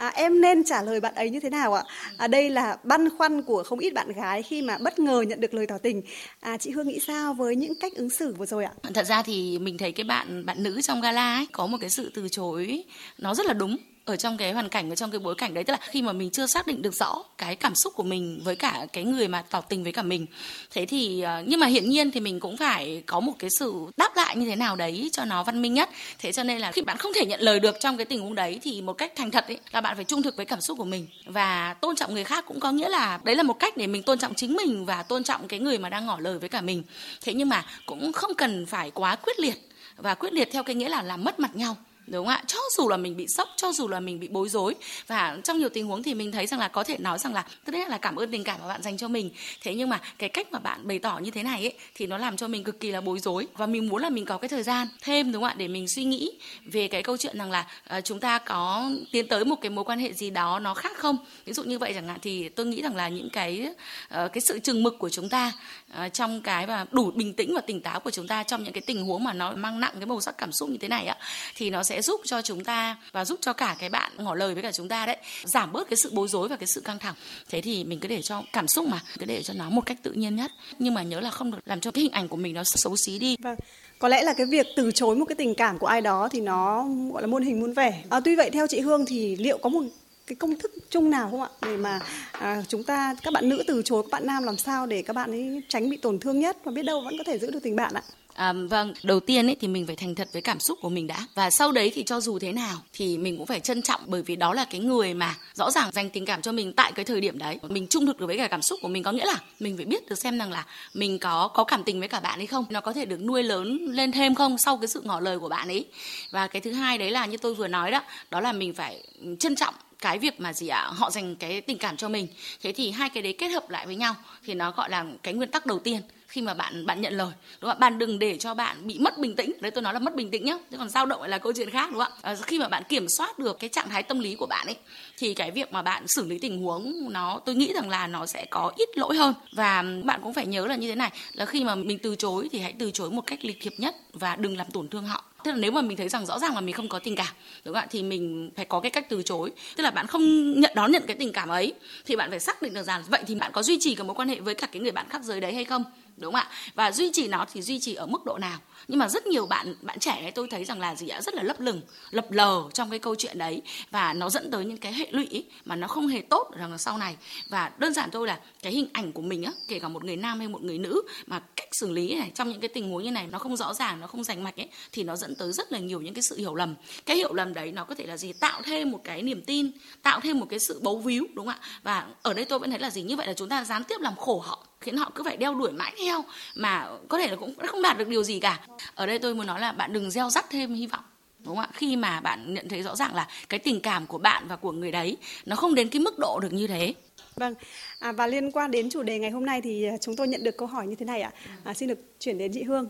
à, 0.02 0.12
em 0.14 0.40
nên 0.40 0.64
trả 0.64 0.82
lời 0.82 1.00
bạn 1.00 1.14
ấy 1.14 1.30
như 1.30 1.40
thế 1.40 1.50
nào 1.50 1.74
ạ? 1.74 1.82
À, 2.16 2.26
đây 2.26 2.50
là 2.50 2.76
băn 2.84 3.08
khoăn 3.18 3.42
của 3.42 3.62
không 3.62 3.78
ít 3.78 3.94
bạn 3.94 4.12
gái 4.12 4.42
khi 4.42 4.62
mà 4.62 4.78
bất 4.78 4.98
ngờ 4.98 5.24
nhận 5.28 5.40
được 5.40 5.54
lời 5.54 5.66
tỏ 5.66 5.78
tình. 5.78 6.02
À, 6.40 6.56
chị 6.56 6.70
Hương 6.70 6.88
nghĩ 6.88 7.00
sao 7.06 7.34
với 7.34 7.56
những 7.56 7.72
cách 7.80 7.92
ứng 7.94 8.10
xử 8.10 8.34
vừa 8.34 8.46
rồi 8.46 8.64
ạ? 8.64 8.72
Thật 8.94 9.06
ra 9.06 9.22
thì 9.22 9.58
mình 9.58 9.78
thấy 9.78 9.92
cái 9.92 10.04
bạn 10.04 10.46
bạn 10.46 10.62
nữ 10.62 10.80
trong 10.82 11.00
gala 11.00 11.36
ấy 11.36 11.46
có 11.52 11.66
một 11.66 11.78
cái 11.80 11.90
sự 11.90 12.10
từ 12.14 12.28
chối 12.28 12.84
nó 13.18 13.34
rất 13.34 13.46
là 13.46 13.52
đúng 13.52 13.76
ở 14.04 14.16
trong 14.16 14.36
cái 14.36 14.52
hoàn 14.52 14.68
cảnh, 14.68 14.90
ở 14.90 14.96
trong 14.96 15.10
cái 15.10 15.18
bối 15.18 15.34
cảnh 15.34 15.54
đấy. 15.54 15.64
Tức 15.64 15.72
là 15.72 15.78
khi 15.82 16.02
mà 16.02 16.12
mình 16.12 16.30
chưa 16.30 16.46
xác 16.46 16.66
định 16.66 16.82
được 16.82 16.94
rõ 16.94 17.22
cái 17.38 17.56
cảm 17.56 17.74
xúc 17.74 17.92
của 17.96 18.02
mình 18.02 18.40
với 18.44 18.56
cả 18.56 18.86
cái 18.92 19.04
người 19.04 19.28
mà 19.28 19.42
tỏ 19.50 19.60
tình 19.60 19.82
với 19.82 19.92
cả 19.92 20.02
mình, 20.02 20.26
thế 20.70 20.86
thì 20.86 21.20
ờ, 21.20 21.42
nhưng 21.46 21.60
mà 21.60 21.66
hiển 21.66 21.88
nhiên 21.88 22.10
thì 22.10 22.20
mình 22.20 22.40
cũng 22.40 22.56
phải 22.56 23.02
có 23.06 23.20
một 23.20 23.32
cái 23.38 23.50
sự 23.58 23.74
đáp 23.96 24.16
lại 24.16 24.36
như 24.36 24.46
thế 24.46 24.56
nào 24.56 24.76
đấy 24.76 25.10
cho 25.12 25.24
nó 25.24 25.44
văn 25.44 25.62
minh 25.62 25.74
nhất. 25.74 25.90
Thế 26.18 26.32
cho 26.32 26.42
nên 26.42 26.58
là 26.58 26.72
khi 26.72 26.82
bạn 26.82 26.96
không 26.96 27.12
thể 27.14 27.26
nhận 27.26 27.40
lời 27.40 27.60
được 27.60 27.76
trong 27.80 27.96
cái 27.96 28.04
tình 28.04 28.20
huống 28.20 28.34
đấy 28.34 28.60
thì 28.62 28.82
một 28.82 28.92
cách 28.92 29.12
thành 29.16 29.30
thật 29.30 29.48
ấy, 29.48 29.58
là 29.72 29.80
bạn 29.80 29.96
phải 29.96 30.04
trung 30.04 30.22
thực 30.22 30.36
với 30.36 30.46
cảm 30.46 30.60
xúc 30.60 30.78
của 30.78 30.84
mình. 30.84 31.06
Và 31.26 31.74
tôn 31.74 31.96
trọng 31.96 32.14
người 32.14 32.24
khác 32.24 32.44
cũng 32.46 32.60
có 32.60 32.72
nghĩa 32.72 32.88
là 32.88 33.20
đấy 33.24 33.36
là 33.36 33.42
một 33.42 33.58
cách 33.58 33.76
để 33.76 33.86
mình 33.86 34.02
tôn 34.02 34.18
trọng 34.18 34.34
chính 34.34 34.56
mình 34.56 34.86
và 34.86 35.02
tôn 35.02 35.24
trọng 35.24 35.48
cái 35.48 35.60
người 35.60 35.78
mà 35.78 35.88
đang 35.88 36.06
ngỏ 36.06 36.18
lời 36.20 36.38
với 36.38 36.48
cả 36.48 36.60
mình. 36.60 36.82
Thế 37.22 37.34
nhưng 37.34 37.48
mà 37.48 37.64
cũng 37.86 38.12
không 38.12 38.34
cần 38.34 38.66
phải 38.66 38.90
quá 38.90 39.16
quyết 39.16 39.40
liệt. 39.40 39.68
Và 39.96 40.14
quyết 40.14 40.32
liệt 40.32 40.48
theo 40.52 40.62
cái 40.62 40.74
nghĩa 40.74 40.88
là 40.88 41.02
làm 41.02 41.24
mất 41.24 41.40
mặt 41.40 41.56
nhau 41.56 41.76
đúng 42.12 42.26
không 42.26 42.34
ạ? 42.34 42.42
Cho 42.46 42.58
dù 42.76 42.88
là 42.88 42.96
mình 42.96 43.16
bị 43.16 43.26
sốc 43.28 43.48
cho 43.56 43.72
dù 43.72 43.88
là 43.88 44.00
mình 44.00 44.20
bị 44.20 44.28
bối 44.28 44.48
rối 44.48 44.74
và 45.06 45.38
trong 45.44 45.58
nhiều 45.58 45.68
tình 45.68 45.86
huống 45.86 46.02
thì 46.02 46.14
mình 46.14 46.32
thấy 46.32 46.46
rằng 46.46 46.60
là 46.60 46.68
có 46.68 46.84
thể 46.84 46.98
nói 46.98 47.18
rằng 47.18 47.34
là 47.34 47.44
tất 47.64 47.74
nhiên 47.74 47.88
là 47.88 47.98
cảm 47.98 48.16
ơn 48.16 48.30
tình 48.30 48.44
cảm 48.44 48.60
mà 48.60 48.68
bạn 48.68 48.82
dành 48.82 48.96
cho 48.96 49.08
mình. 49.08 49.30
Thế 49.62 49.74
nhưng 49.74 49.88
mà 49.88 50.00
cái 50.18 50.28
cách 50.28 50.52
mà 50.52 50.58
bạn 50.58 50.86
bày 50.86 50.98
tỏ 50.98 51.18
như 51.18 51.30
thế 51.30 51.42
này 51.42 51.60
ấy 51.60 51.72
thì 51.94 52.06
nó 52.06 52.18
làm 52.18 52.36
cho 52.36 52.48
mình 52.48 52.64
cực 52.64 52.80
kỳ 52.80 52.90
là 52.90 53.00
bối 53.00 53.18
rối 53.18 53.46
và 53.56 53.66
mình 53.66 53.88
muốn 53.88 54.02
là 54.02 54.10
mình 54.10 54.24
có 54.24 54.38
cái 54.38 54.48
thời 54.48 54.62
gian 54.62 54.88
thêm 55.00 55.32
đúng 55.32 55.42
không 55.42 55.50
ạ? 55.50 55.54
Để 55.58 55.68
mình 55.68 55.88
suy 55.88 56.04
nghĩ 56.04 56.32
về 56.64 56.88
cái 56.88 57.02
câu 57.02 57.16
chuyện 57.16 57.38
rằng 57.38 57.50
là 57.50 57.66
uh, 57.98 58.04
chúng 58.04 58.20
ta 58.20 58.38
có 58.38 58.90
tiến 59.12 59.28
tới 59.28 59.44
một 59.44 59.56
cái 59.60 59.70
mối 59.70 59.84
quan 59.84 59.98
hệ 59.98 60.12
gì 60.12 60.30
đó 60.30 60.58
nó 60.58 60.74
khác 60.74 60.92
không? 60.96 61.16
Ví 61.44 61.52
dụ 61.52 61.62
như 61.62 61.78
vậy 61.78 61.92
chẳng 61.94 62.08
hạn 62.08 62.18
thì 62.22 62.48
tôi 62.48 62.66
nghĩ 62.66 62.82
rằng 62.82 62.96
là 62.96 63.08
những 63.08 63.30
cái 63.30 63.66
uh, 63.68 64.32
cái 64.32 64.40
sự 64.40 64.58
chừng 64.58 64.82
mực 64.82 64.98
của 64.98 65.10
chúng 65.10 65.28
ta 65.28 65.52
uh, 65.92 66.12
trong 66.12 66.40
cái 66.40 66.66
và 66.66 66.86
đủ 66.90 67.10
bình 67.10 67.34
tĩnh 67.34 67.54
và 67.54 67.60
tỉnh 67.60 67.80
táo 67.80 68.00
của 68.00 68.10
chúng 68.10 68.26
ta 68.26 68.42
trong 68.42 68.64
những 68.64 68.72
cái 68.72 68.82
tình 68.86 69.04
huống 69.04 69.24
mà 69.24 69.32
nó 69.32 69.52
mang 69.52 69.80
nặng 69.80 69.92
cái 69.96 70.06
màu 70.06 70.20
sắc 70.20 70.38
cảm 70.38 70.52
xúc 70.52 70.68
như 70.68 70.76
thế 70.80 70.88
này 70.88 71.06
ạ 71.06 71.16
thì 71.56 71.70
nó 71.70 71.82
sẽ 71.82 72.01
giúp 72.02 72.20
cho 72.24 72.42
chúng 72.42 72.64
ta 72.64 72.96
và 73.12 73.24
giúp 73.24 73.38
cho 73.42 73.52
cả 73.52 73.76
cái 73.78 73.88
bạn 73.88 74.12
ngỏ 74.16 74.34
lời 74.34 74.54
với 74.54 74.62
cả 74.62 74.72
chúng 74.72 74.88
ta 74.88 75.06
đấy 75.06 75.16
giảm 75.44 75.72
bớt 75.72 75.88
cái 75.88 75.96
sự 75.96 76.10
bối 76.12 76.28
rối 76.28 76.48
và 76.48 76.56
cái 76.56 76.66
sự 76.66 76.80
căng 76.80 76.98
thẳng. 76.98 77.14
Thế 77.48 77.60
thì 77.60 77.84
mình 77.84 78.00
cứ 78.00 78.08
để 78.08 78.22
cho 78.22 78.42
cảm 78.52 78.68
xúc 78.68 78.86
mà 78.88 79.00
cứ 79.18 79.26
để 79.26 79.42
cho 79.42 79.54
nó 79.54 79.70
một 79.70 79.86
cách 79.86 79.98
tự 80.02 80.12
nhiên 80.12 80.36
nhất. 80.36 80.50
Nhưng 80.78 80.94
mà 80.94 81.02
nhớ 81.02 81.20
là 81.20 81.30
không 81.30 81.50
được 81.50 81.58
làm 81.64 81.80
cho 81.80 81.90
cái 81.90 82.02
hình 82.02 82.12
ảnh 82.12 82.28
của 82.28 82.36
mình 82.36 82.54
nó 82.54 82.64
xấu 82.64 82.96
xí 82.96 83.18
đi. 83.18 83.36
Vâng 83.42 83.56
có 84.02 84.08
lẽ 84.08 84.22
là 84.22 84.34
cái 84.34 84.46
việc 84.46 84.66
từ 84.76 84.92
chối 84.92 85.16
một 85.16 85.24
cái 85.24 85.36
tình 85.36 85.54
cảm 85.54 85.78
của 85.78 85.86
ai 85.86 86.00
đó 86.00 86.28
thì 86.28 86.40
nó 86.40 86.86
gọi 87.12 87.22
là 87.22 87.26
muôn 87.26 87.42
hình 87.42 87.60
muôn 87.60 87.72
vẻ. 87.72 88.04
À, 88.10 88.20
tuy 88.20 88.36
vậy 88.36 88.50
theo 88.50 88.66
chị 88.66 88.80
Hương 88.80 89.06
thì 89.06 89.36
liệu 89.36 89.58
có 89.58 89.68
một 89.68 89.84
cái 90.26 90.36
công 90.36 90.56
thức 90.56 90.72
chung 90.90 91.10
nào 91.10 91.28
không 91.30 91.42
ạ? 91.42 91.48
Để 91.62 91.76
mà 91.76 92.00
à, 92.32 92.62
chúng 92.68 92.84
ta 92.84 93.14
các 93.22 93.32
bạn 93.32 93.48
nữ 93.48 93.62
từ 93.66 93.82
chối 93.84 94.02
các 94.02 94.10
bạn 94.12 94.26
nam 94.26 94.44
làm 94.44 94.56
sao 94.56 94.86
để 94.86 95.02
các 95.02 95.12
bạn 95.12 95.30
ấy 95.30 95.62
tránh 95.68 95.90
bị 95.90 95.96
tổn 95.96 96.18
thương 96.18 96.40
nhất? 96.40 96.56
Và 96.64 96.72
biết 96.72 96.82
đâu 96.82 97.00
vẫn 97.00 97.18
có 97.18 97.24
thể 97.24 97.38
giữ 97.38 97.50
được 97.50 97.62
tình 97.62 97.76
bạn 97.76 97.94
ạ? 97.94 98.02
À, 98.34 98.52
vâng, 98.52 98.94
đầu 99.02 99.20
tiên 99.20 99.46
ấy 99.46 99.56
thì 99.60 99.68
mình 99.68 99.86
phải 99.86 99.96
thành 99.96 100.14
thật 100.14 100.28
với 100.32 100.42
cảm 100.42 100.60
xúc 100.60 100.78
của 100.82 100.88
mình 100.88 101.06
đã 101.06 101.26
và 101.34 101.50
sau 101.50 101.72
đấy 101.72 101.92
thì 101.94 102.02
cho 102.02 102.20
dù 102.20 102.38
thế 102.38 102.52
nào 102.52 102.78
thì 102.92 103.18
mình 103.18 103.36
cũng 103.36 103.46
phải 103.46 103.60
trân 103.60 103.82
trọng 103.82 104.00
bởi 104.06 104.22
vì 104.22 104.36
đó 104.36 104.54
là 104.54 104.64
cái 104.64 104.80
người 104.80 105.14
mà 105.14 105.34
rõ 105.54 105.70
ràng 105.70 105.90
dành 105.92 106.10
tình 106.10 106.24
cảm 106.24 106.42
cho 106.42 106.52
mình 106.52 106.72
tại 106.72 106.92
cái 106.92 107.04
thời 107.04 107.20
điểm 107.20 107.38
đấy. 107.38 107.58
Mình 107.68 107.86
trung 107.86 108.06
thực 108.06 108.20
được 108.20 108.26
với 108.26 108.38
cả 108.38 108.48
cảm 108.48 108.62
xúc 108.62 108.78
của 108.82 108.88
mình 108.88 109.02
có 109.02 109.12
nghĩa 109.12 109.26
là 109.26 109.40
mình 109.60 109.76
phải 109.76 109.84
biết 109.84 110.08
được 110.08 110.18
xem 110.18 110.38
rằng 110.38 110.52
là 110.52 110.66
mình 110.94 111.18
có 111.18 111.48
có 111.48 111.64
cảm 111.64 111.84
tình 111.84 111.98
với 111.98 112.08
cả 112.08 112.20
bạn 112.20 112.40
ấy 112.40 112.46
không, 112.46 112.64
nó 112.70 112.80
có 112.80 112.92
thể 112.92 113.04
được 113.04 113.20
nuôi 113.20 113.42
lớn 113.42 113.78
lên 113.90 114.12
thêm 114.12 114.34
không 114.34 114.58
sau 114.58 114.76
cái 114.76 114.88
sự 114.88 115.00
ngỏ 115.04 115.20
lời 115.20 115.38
của 115.38 115.48
bạn 115.48 115.68
ấy. 115.68 115.84
Và 116.30 116.46
cái 116.46 116.62
thứ 116.62 116.72
hai 116.72 116.98
đấy 116.98 117.10
là 117.10 117.26
như 117.26 117.36
tôi 117.36 117.54
vừa 117.54 117.68
nói 117.68 117.90
đó, 117.90 118.02
đó 118.30 118.40
là 118.40 118.52
mình 118.52 118.74
phải 118.74 119.02
ừ, 119.20 119.36
trân 119.40 119.56
trọng 119.56 119.74
cái 120.02 120.18
việc 120.18 120.40
mà 120.40 120.52
gì 120.52 120.68
ạ 120.68 120.80
à, 120.80 120.90
họ 120.94 121.10
dành 121.10 121.36
cái 121.36 121.60
tình 121.60 121.78
cảm 121.78 121.96
cho 121.96 122.08
mình. 122.08 122.28
Thế 122.62 122.72
thì 122.72 122.90
hai 122.90 123.08
cái 123.08 123.22
đấy 123.22 123.34
kết 123.38 123.48
hợp 123.48 123.70
lại 123.70 123.86
với 123.86 123.96
nhau 123.96 124.14
thì 124.44 124.54
nó 124.54 124.70
gọi 124.70 124.90
là 124.90 125.04
cái 125.22 125.34
nguyên 125.34 125.50
tắc 125.50 125.66
đầu 125.66 125.78
tiên 125.78 126.00
khi 126.28 126.42
mà 126.42 126.54
bạn 126.54 126.86
bạn 126.86 127.00
nhận 127.00 127.12
lời 127.12 127.32
đúng 127.60 127.70
không 127.70 127.80
bạn 127.80 127.98
đừng 127.98 128.18
để 128.18 128.38
cho 128.38 128.54
bạn 128.54 128.86
bị 128.86 128.98
mất 128.98 129.18
bình 129.18 129.36
tĩnh. 129.36 129.52
Đấy 129.60 129.70
tôi 129.70 129.82
nói 129.82 129.94
là 129.94 129.98
mất 129.98 130.14
bình 130.14 130.30
tĩnh 130.30 130.44
nhá 130.44 130.54
chứ 130.70 130.76
còn 130.78 130.88
dao 130.88 131.06
động 131.06 131.22
là 131.22 131.38
câu 131.38 131.52
chuyện 131.56 131.70
khác 131.70 131.90
đúng 131.90 132.00
không 132.00 132.12
ạ? 132.22 132.32
À, 132.32 132.34
khi 132.42 132.58
mà 132.58 132.68
bạn 132.68 132.82
kiểm 132.88 133.06
soát 133.08 133.38
được 133.38 133.58
cái 133.58 133.70
trạng 133.70 133.88
thái 133.88 134.02
tâm 134.02 134.20
lý 134.20 134.34
của 134.34 134.46
bạn 134.46 134.66
ấy 134.66 134.76
thì 135.18 135.34
cái 135.34 135.50
việc 135.50 135.72
mà 135.72 135.82
bạn 135.82 136.04
xử 136.08 136.26
lý 136.26 136.38
tình 136.38 136.62
huống 136.62 137.12
nó 137.12 137.40
tôi 137.46 137.54
nghĩ 137.54 137.72
rằng 137.74 137.90
là 137.90 138.06
nó 138.06 138.26
sẽ 138.26 138.46
có 138.50 138.72
ít 138.76 138.88
lỗi 138.98 139.16
hơn. 139.16 139.34
Và 139.52 139.84
bạn 140.04 140.20
cũng 140.22 140.34
phải 140.34 140.46
nhớ 140.46 140.66
là 140.66 140.76
như 140.76 140.88
thế 140.88 140.94
này 140.94 141.10
là 141.32 141.46
khi 141.46 141.64
mà 141.64 141.74
mình 141.74 141.98
từ 142.02 142.16
chối 142.16 142.48
thì 142.52 142.58
hãy 142.58 142.74
từ 142.78 142.90
chối 142.90 143.10
một 143.10 143.22
cách 143.26 143.38
lịch 143.42 143.58
thiệp 143.60 143.74
nhất 143.78 143.96
và 144.12 144.36
đừng 144.36 144.56
làm 144.56 144.70
tổn 144.70 144.88
thương 144.88 145.04
họ 145.04 145.24
tức 145.44 145.50
là 145.50 145.56
nếu 145.56 145.70
mà 145.70 145.82
mình 145.82 145.96
thấy 145.96 146.08
rằng 146.08 146.26
rõ 146.26 146.38
ràng 146.38 146.54
là 146.54 146.60
mình 146.60 146.74
không 146.74 146.88
có 146.88 146.98
tình 146.98 147.16
cảm, 147.16 147.34
đúng 147.64 147.74
không 147.74 147.82
ạ? 147.82 147.86
Thì 147.90 148.02
mình 148.02 148.50
phải 148.56 148.64
có 148.64 148.80
cái 148.80 148.90
cách 148.90 149.06
từ 149.08 149.22
chối. 149.22 149.50
Tức 149.76 149.82
là 149.82 149.90
bạn 149.90 150.06
không 150.06 150.60
nhận, 150.60 150.72
đón 150.74 150.92
nhận 150.92 151.02
cái 151.06 151.16
tình 151.16 151.32
cảm 151.32 151.48
ấy, 151.48 151.74
thì 152.06 152.16
bạn 152.16 152.30
phải 152.30 152.40
xác 152.40 152.62
định 152.62 152.74
được 152.74 152.82
rằng, 152.82 153.02
vậy 153.08 153.22
thì 153.26 153.34
bạn 153.34 153.52
có 153.52 153.62
duy 153.62 153.78
trì 153.80 153.94
cái 153.94 154.06
mối 154.06 154.14
quan 154.14 154.28
hệ 154.28 154.40
với 154.40 154.54
cả 154.54 154.66
cái 154.66 154.82
người 154.82 154.92
bạn 154.92 155.06
khác 155.08 155.22
giới 155.22 155.40
đấy 155.40 155.54
hay 155.54 155.64
không? 155.64 155.84
Đúng 156.22 156.32
không 156.32 156.42
ạ? 156.42 156.50
Và 156.74 156.92
duy 156.92 157.10
trì 157.12 157.28
nó 157.28 157.46
thì 157.52 157.62
duy 157.62 157.80
trì 157.80 157.94
ở 157.94 158.06
mức 158.06 158.24
độ 158.24 158.38
nào? 158.38 158.58
Nhưng 158.88 158.98
mà 158.98 159.08
rất 159.08 159.26
nhiều 159.26 159.46
bạn 159.46 159.74
bạn 159.82 159.98
trẻ 159.98 160.20
ấy 160.22 160.30
tôi 160.30 160.48
thấy 160.50 160.64
rằng 160.64 160.80
là 160.80 160.94
gì 160.94 161.08
ạ? 161.08 161.20
Rất 161.20 161.34
là 161.34 161.42
lấp 161.42 161.60
lửng, 161.60 161.80
lập 162.10 162.26
lờ 162.30 162.62
trong 162.74 162.90
cái 162.90 162.98
câu 162.98 163.14
chuyện 163.14 163.38
đấy. 163.38 163.62
Và 163.90 164.12
nó 164.12 164.30
dẫn 164.30 164.50
tới 164.50 164.64
những 164.64 164.76
cái 164.76 164.92
hệ 164.92 165.06
lụy 165.10 165.44
mà 165.64 165.76
nó 165.76 165.88
không 165.88 166.08
hề 166.08 166.20
tốt 166.20 166.50
rằng 166.56 166.72
là 166.72 166.78
sau 166.78 166.98
này. 166.98 167.16
Và 167.48 167.70
đơn 167.78 167.94
giản 167.94 168.10
thôi 168.10 168.26
là 168.26 168.40
cái 168.62 168.72
hình 168.72 168.88
ảnh 168.92 169.12
của 169.12 169.22
mình 169.22 169.42
á, 169.42 169.52
kể 169.68 169.78
cả 169.78 169.88
một 169.88 170.04
người 170.04 170.16
nam 170.16 170.38
hay 170.38 170.48
một 170.48 170.62
người 170.62 170.78
nữ, 170.78 171.02
mà 171.26 171.40
cách 171.56 171.68
xử 171.72 171.90
lý 171.90 172.14
này, 172.14 172.30
trong 172.34 172.48
những 172.50 172.60
cái 172.60 172.68
tình 172.68 172.90
huống 172.90 173.02
như 173.02 173.10
này, 173.10 173.26
nó 173.30 173.38
không 173.38 173.56
rõ 173.56 173.74
ràng, 173.74 174.00
nó 174.00 174.06
không 174.06 174.24
rành 174.24 174.44
mạch 174.44 174.56
ấy, 174.56 174.68
thì 174.92 175.02
nó 175.02 175.16
dẫn 175.16 175.34
tới 175.34 175.52
rất 175.52 175.72
là 175.72 175.78
nhiều 175.78 176.00
những 176.00 176.14
cái 176.14 176.22
sự 176.22 176.36
hiểu 176.36 176.54
lầm. 176.54 176.74
Cái 177.06 177.16
hiểu 177.16 177.34
lầm 177.34 177.54
đấy 177.54 177.72
nó 177.72 177.84
có 177.84 177.94
thể 177.94 178.06
là 178.06 178.16
gì? 178.16 178.32
Tạo 178.32 178.62
thêm 178.64 178.90
một 178.90 179.00
cái 179.04 179.22
niềm 179.22 179.42
tin, 179.42 179.70
tạo 180.02 180.20
thêm 180.20 180.38
một 180.40 180.46
cái 180.50 180.58
sự 180.58 180.80
bấu 180.82 180.98
víu, 180.98 181.26
đúng 181.34 181.46
không 181.46 181.54
ạ? 181.62 181.68
Và 181.82 182.06
ở 182.22 182.34
đây 182.34 182.44
tôi 182.44 182.58
vẫn 182.58 182.70
thấy 182.70 182.78
là 182.78 182.90
gì? 182.90 183.02
Như 183.02 183.16
vậy 183.16 183.26
là 183.26 183.32
chúng 183.32 183.48
ta 183.48 183.64
gián 183.64 183.84
tiếp 183.84 184.00
làm 184.00 184.16
khổ 184.16 184.38
họ, 184.38 184.66
khiến 184.80 184.96
họ 184.96 185.10
cứ 185.14 185.24
phải 185.24 185.36
đeo 185.36 185.54
đuổi 185.54 185.72
mãi 185.72 185.94
theo 185.98 186.11
mà 186.54 186.88
có 187.08 187.18
thể 187.18 187.28
là 187.28 187.36
cũng 187.36 187.54
không 187.66 187.82
đạt 187.82 187.98
được 187.98 188.08
điều 188.08 188.22
gì 188.22 188.40
cả 188.40 188.60
ở 188.94 189.06
đây 189.06 189.18
tôi 189.18 189.34
muốn 189.34 189.46
nói 189.46 189.60
là 189.60 189.72
bạn 189.72 189.92
đừng 189.92 190.10
gieo 190.10 190.30
rắc 190.30 190.46
thêm 190.50 190.74
hy 190.74 190.86
vọng 190.86 191.04
đúng 191.38 191.56
không 191.56 191.64
ạ 191.64 191.68
khi 191.72 191.96
mà 191.96 192.20
bạn 192.20 192.54
nhận 192.54 192.68
thấy 192.68 192.82
rõ 192.82 192.96
ràng 192.96 193.14
là 193.14 193.28
cái 193.48 193.60
tình 193.60 193.80
cảm 193.80 194.06
của 194.06 194.18
bạn 194.18 194.48
và 194.48 194.56
của 194.56 194.72
người 194.72 194.92
đấy 194.92 195.16
nó 195.46 195.56
không 195.56 195.74
đến 195.74 195.88
cái 195.88 196.00
mức 196.00 196.18
độ 196.18 196.40
được 196.40 196.52
như 196.52 196.66
thế 196.66 196.94
Vâng, 197.36 197.54
à, 197.98 198.12
và 198.12 198.26
liên 198.26 198.50
quan 198.50 198.70
đến 198.70 198.90
chủ 198.90 199.02
đề 199.02 199.18
ngày 199.18 199.30
hôm 199.30 199.46
nay 199.46 199.60
thì 199.60 199.84
à, 199.84 199.96
chúng 200.00 200.16
tôi 200.16 200.28
nhận 200.28 200.44
được 200.44 200.56
câu 200.56 200.68
hỏi 200.68 200.86
như 200.86 200.94
thế 200.94 201.06
này 201.06 201.22
ạ. 201.22 201.30
À, 201.64 201.74
xin 201.74 201.88
được 201.88 201.98
chuyển 202.18 202.38
đến 202.38 202.52
chị 202.54 202.62
Hương. 202.62 202.86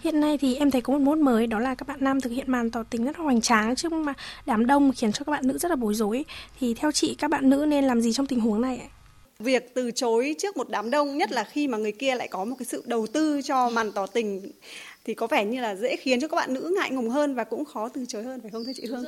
Hiện 0.00 0.20
nay 0.20 0.38
thì 0.38 0.56
em 0.56 0.70
thấy 0.70 0.80
có 0.80 0.92
một 0.92 0.98
mốt 0.98 1.18
mới 1.18 1.46
đó 1.46 1.58
là 1.58 1.74
các 1.74 1.88
bạn 1.88 1.98
nam 2.00 2.20
thực 2.20 2.30
hiện 2.30 2.52
màn 2.52 2.70
tỏ 2.70 2.82
tình 2.82 3.04
rất 3.04 3.16
hoành 3.16 3.40
tráng 3.40 3.76
trước 3.76 3.92
mà 3.92 4.14
đám 4.46 4.66
đông 4.66 4.92
khiến 4.92 5.12
cho 5.12 5.24
các 5.24 5.32
bạn 5.32 5.46
nữ 5.46 5.58
rất 5.58 5.70
là 5.70 5.76
bối 5.76 5.94
rối. 5.94 6.24
Thì 6.60 6.74
theo 6.74 6.92
chị 6.92 7.14
các 7.18 7.30
bạn 7.30 7.50
nữ 7.50 7.66
nên 7.68 7.84
làm 7.84 8.00
gì 8.00 8.12
trong 8.12 8.26
tình 8.26 8.40
huống 8.40 8.60
này? 8.60 8.80
Việc 9.38 9.74
từ 9.74 9.90
chối 9.90 10.34
trước 10.38 10.56
một 10.56 10.70
đám 10.70 10.90
đông 10.90 11.18
nhất 11.18 11.32
là 11.32 11.44
khi 11.44 11.68
mà 11.68 11.78
người 11.78 11.92
kia 11.92 12.14
lại 12.14 12.28
có 12.28 12.44
một 12.44 12.56
cái 12.58 12.66
sự 12.66 12.82
đầu 12.86 13.06
tư 13.06 13.42
cho 13.44 13.70
màn 13.70 13.92
tỏ 13.92 14.06
tình 14.06 14.50
thì 15.04 15.14
có 15.14 15.26
vẻ 15.26 15.44
như 15.44 15.60
là 15.60 15.74
dễ 15.74 15.96
khiến 15.96 16.20
cho 16.20 16.28
các 16.28 16.36
bạn 16.36 16.54
nữ 16.54 16.74
ngại 16.76 16.90
ngùng 16.90 17.10
hơn 17.10 17.34
và 17.34 17.44
cũng 17.44 17.64
khó 17.64 17.88
từ 17.88 18.04
chối 18.08 18.22
hơn 18.22 18.40
phải 18.40 18.50
không 18.50 18.64
thưa 18.64 18.72
chị 18.74 18.86
Hương? 18.86 19.04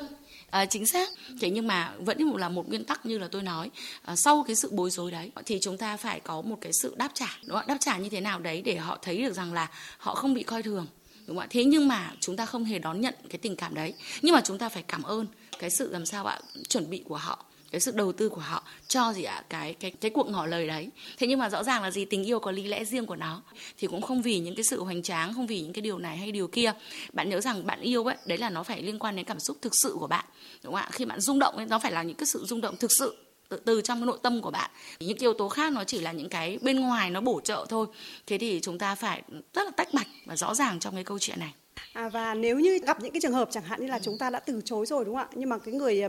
À, 0.50 0.66
chính 0.66 0.86
xác. 0.86 1.08
Thế 1.40 1.50
nhưng 1.50 1.66
mà 1.66 1.92
vẫn 1.98 2.18
là 2.36 2.48
một 2.48 2.68
nguyên 2.68 2.84
tắc 2.84 3.06
như 3.06 3.18
là 3.18 3.28
tôi 3.30 3.42
nói, 3.42 3.70
à, 4.02 4.16
sau 4.16 4.44
cái 4.46 4.56
sự 4.56 4.68
bối 4.72 4.90
rối 4.90 5.10
đấy 5.10 5.30
thì 5.46 5.58
chúng 5.60 5.78
ta 5.78 5.96
phải 5.96 6.20
có 6.20 6.42
một 6.42 6.56
cái 6.60 6.72
sự 6.72 6.94
đáp 6.96 7.10
trả, 7.14 7.38
đúng 7.46 7.56
không? 7.56 7.66
Đáp 7.66 7.76
trả 7.80 7.98
như 7.98 8.08
thế 8.08 8.20
nào 8.20 8.40
đấy 8.40 8.62
để 8.62 8.76
họ 8.76 8.98
thấy 9.02 9.22
được 9.22 9.32
rằng 9.32 9.52
là 9.52 9.70
họ 9.98 10.14
không 10.14 10.34
bị 10.34 10.42
coi 10.42 10.62
thường 10.62 10.86
đúng 11.26 11.36
không 11.36 11.44
ạ 11.44 11.46
thế 11.50 11.64
nhưng 11.64 11.88
mà 11.88 12.12
chúng 12.20 12.36
ta 12.36 12.46
không 12.46 12.64
hề 12.64 12.78
đón 12.78 13.00
nhận 13.00 13.14
cái 13.28 13.38
tình 13.38 13.56
cảm 13.56 13.74
đấy 13.74 13.94
nhưng 14.22 14.34
mà 14.34 14.40
chúng 14.44 14.58
ta 14.58 14.68
phải 14.68 14.82
cảm 14.82 15.02
ơn 15.02 15.26
cái 15.58 15.70
sự 15.70 15.92
làm 15.92 16.06
sao 16.06 16.26
ạ 16.26 16.40
chuẩn 16.68 16.90
bị 16.90 17.02
của 17.08 17.16
họ 17.16 17.44
cái 17.76 17.80
sự 17.80 17.92
đầu 17.94 18.12
tư 18.12 18.28
của 18.28 18.40
họ 18.40 18.62
cho 18.88 19.12
gì 19.12 19.22
ạ? 19.22 19.42
Cái 19.48 19.74
cái 19.74 19.90
cái 19.90 20.10
cuộc 20.10 20.28
ngỏ 20.28 20.46
lời 20.46 20.66
đấy. 20.66 20.90
Thế 21.18 21.26
nhưng 21.26 21.38
mà 21.38 21.50
rõ 21.50 21.62
ràng 21.62 21.82
là 21.82 21.90
gì? 21.90 22.04
Tình 22.04 22.24
yêu 22.24 22.38
có 22.40 22.50
lý 22.50 22.62
lẽ 22.62 22.84
riêng 22.84 23.06
của 23.06 23.16
nó. 23.16 23.42
Thì 23.78 23.86
cũng 23.86 24.02
không 24.02 24.22
vì 24.22 24.38
những 24.38 24.54
cái 24.54 24.64
sự 24.64 24.82
hoành 24.82 25.02
tráng 25.02 25.34
không 25.34 25.46
vì 25.46 25.60
những 25.60 25.72
cái 25.72 25.82
điều 25.82 25.98
này 25.98 26.16
hay 26.16 26.32
điều 26.32 26.48
kia. 26.48 26.72
Bạn 27.12 27.28
nhớ 27.28 27.40
rằng 27.40 27.66
bạn 27.66 27.80
yêu 27.80 28.04
ấy 28.04 28.16
đấy 28.26 28.38
là 28.38 28.50
nó 28.50 28.62
phải 28.62 28.82
liên 28.82 28.98
quan 28.98 29.16
đến 29.16 29.24
cảm 29.24 29.40
xúc 29.40 29.56
thực 29.62 29.72
sự 29.82 29.96
của 29.98 30.06
bạn 30.06 30.24
đúng 30.62 30.72
không 30.72 30.82
ạ? 30.82 30.88
Khi 30.92 31.04
bạn 31.04 31.20
rung 31.20 31.38
động 31.38 31.56
ấy 31.56 31.66
nó 31.66 31.78
phải 31.78 31.92
là 31.92 32.02
những 32.02 32.16
cái 32.16 32.26
sự 32.26 32.44
rung 32.44 32.60
động 32.60 32.76
thực 32.76 32.90
sự 32.98 33.16
từ, 33.48 33.60
từ 33.64 33.80
trong 33.80 33.98
cái 34.00 34.06
nội 34.06 34.18
tâm 34.22 34.40
của 34.40 34.50
bạn. 34.50 34.70
Những 35.00 35.18
yếu 35.18 35.34
tố 35.34 35.48
khác 35.48 35.72
nó 35.72 35.84
chỉ 35.84 36.00
là 36.00 36.12
những 36.12 36.28
cái 36.28 36.58
bên 36.62 36.80
ngoài 36.80 37.10
nó 37.10 37.20
bổ 37.20 37.40
trợ 37.40 37.66
thôi. 37.68 37.86
Thế 38.26 38.38
thì 38.38 38.60
chúng 38.62 38.78
ta 38.78 38.94
phải 38.94 39.22
rất 39.54 39.64
là 39.64 39.70
tách 39.76 39.94
bạch 39.94 40.08
và 40.24 40.36
rõ 40.36 40.54
ràng 40.54 40.80
trong 40.80 40.94
cái 40.94 41.04
câu 41.04 41.18
chuyện 41.18 41.40
này. 41.40 41.54
À, 41.92 42.08
và 42.08 42.34
nếu 42.34 42.58
như 42.58 42.78
gặp 42.78 43.00
những 43.02 43.12
cái 43.12 43.20
trường 43.20 43.32
hợp 43.32 43.48
chẳng 43.52 43.64
hạn 43.64 43.80
như 43.80 43.86
là 43.86 43.98
chúng 43.98 44.18
ta 44.18 44.30
đã 44.30 44.40
từ 44.40 44.60
chối 44.64 44.86
rồi 44.86 45.04
đúng 45.04 45.14
không 45.14 45.26
ạ? 45.30 45.34
Nhưng 45.34 45.48
mà 45.48 45.58
cái 45.58 45.74
người 45.74 46.02
à, 46.02 46.08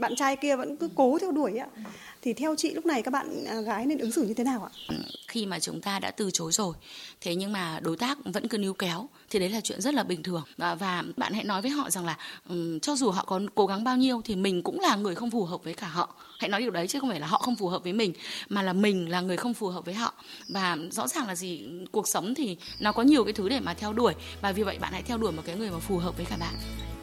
bạn 0.00 0.16
trai 0.16 0.36
kia 0.36 0.56
vẫn 0.56 0.76
cứ 0.76 0.88
cố 0.94 1.18
theo 1.18 1.32
đuổi 1.32 1.58
ạ 1.58 1.66
thì 2.22 2.32
theo 2.32 2.54
chị 2.56 2.70
lúc 2.70 2.86
này 2.86 3.02
các 3.02 3.10
bạn 3.10 3.44
à, 3.46 3.60
gái 3.60 3.86
nên 3.86 3.98
ứng 3.98 4.12
xử 4.12 4.22
như 4.22 4.34
thế 4.34 4.44
nào 4.44 4.70
ạ? 4.88 4.94
Khi 5.36 5.46
mà 5.46 5.60
chúng 5.60 5.80
ta 5.80 5.98
đã 5.98 6.10
từ 6.10 6.30
chối 6.32 6.52
rồi. 6.52 6.74
Thế 7.20 7.34
nhưng 7.34 7.52
mà 7.52 7.80
đối 7.80 7.96
tác 7.96 8.18
vẫn 8.24 8.48
cứ 8.48 8.58
níu 8.58 8.74
kéo 8.74 9.08
thì 9.30 9.38
đấy 9.38 9.48
là 9.50 9.60
chuyện 9.60 9.80
rất 9.80 9.94
là 9.94 10.02
bình 10.02 10.22
thường. 10.22 10.42
Và, 10.56 10.74
và 10.74 11.04
bạn 11.16 11.32
hãy 11.32 11.44
nói 11.44 11.62
với 11.62 11.70
họ 11.70 11.90
rằng 11.90 12.04
là 12.04 12.16
um, 12.48 12.78
cho 12.78 12.96
dù 12.96 13.10
họ 13.10 13.24
có 13.24 13.40
cố 13.54 13.66
gắng 13.66 13.84
bao 13.84 13.96
nhiêu 13.96 14.20
thì 14.24 14.36
mình 14.36 14.62
cũng 14.62 14.80
là 14.80 14.96
người 14.96 15.14
không 15.14 15.30
phù 15.30 15.44
hợp 15.44 15.64
với 15.64 15.74
cả 15.74 15.88
họ. 15.88 16.14
Hãy 16.38 16.48
nói 16.48 16.60
điều 16.60 16.70
đấy 16.70 16.88
chứ 16.88 17.00
không 17.00 17.10
phải 17.10 17.20
là 17.20 17.26
họ 17.26 17.38
không 17.38 17.56
phù 17.56 17.68
hợp 17.68 17.82
với 17.82 17.92
mình 17.92 18.12
mà 18.48 18.62
là 18.62 18.72
mình 18.72 19.10
là 19.10 19.20
người 19.20 19.36
không 19.36 19.54
phù 19.54 19.68
hợp 19.68 19.84
với 19.84 19.94
họ. 19.94 20.14
Và 20.48 20.76
rõ 20.90 21.08
ràng 21.08 21.26
là 21.26 21.34
gì 21.34 21.66
cuộc 21.92 22.08
sống 22.08 22.34
thì 22.34 22.56
nó 22.80 22.92
có 22.92 23.02
nhiều 23.02 23.24
cái 23.24 23.32
thứ 23.32 23.48
để 23.48 23.60
mà 23.60 23.74
theo 23.74 23.92
đuổi. 23.92 24.14
Và 24.42 24.52
vì 24.52 24.62
vậy 24.62 24.78
bạn 24.80 24.92
hãy 24.92 25.02
theo 25.02 25.18
đuổi 25.18 25.32
một 25.32 25.42
cái 25.46 25.56
người 25.56 25.70
mà 25.70 25.78
phù 25.78 25.98
hợp 25.98 26.16
với 26.16 26.26
cả 26.26 26.36
bạn. 26.36 26.54